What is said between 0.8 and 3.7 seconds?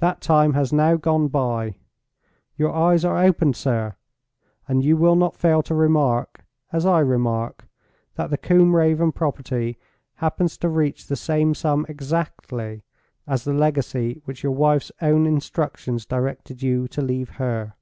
gone by. Your eyes are opened,